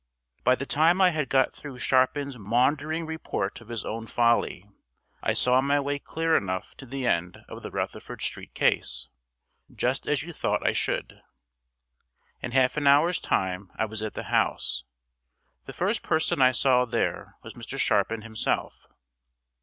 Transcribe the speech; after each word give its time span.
By 0.43 0.55
the 0.55 0.65
time 0.65 0.99
I 0.99 1.11
had 1.11 1.29
got 1.29 1.53
through 1.53 1.77
Sharpin's 1.77 2.35
maundering 2.35 3.05
report 3.05 3.61
of 3.61 3.67
his 3.67 3.85
own 3.85 4.07
folly, 4.07 4.65
I 5.21 5.33
saw 5.33 5.61
my 5.61 5.79
way 5.79 5.99
clear 5.99 6.35
enough 6.35 6.75
to 6.77 6.87
the 6.87 7.05
end 7.05 7.37
of 7.47 7.61
the 7.61 7.69
Rutherford 7.69 8.23
Street 8.23 8.55
case, 8.55 9.09
just 9.71 10.07
as 10.07 10.23
you 10.23 10.33
thought 10.33 10.65
I 10.65 10.71
should. 10.73 11.21
In 12.41 12.49
half 12.49 12.77
an 12.77 12.87
hour's 12.87 13.19
time 13.19 13.71
I 13.75 13.85
was 13.85 14.01
at 14.01 14.15
the 14.15 14.23
house. 14.33 14.85
The 15.65 15.73
first 15.73 16.01
person 16.01 16.41
I 16.41 16.51
saw 16.51 16.85
there 16.85 17.35
was 17.43 17.53
Mr. 17.53 17.77
Sharpin 17.79 18.23
himself. 18.23 18.87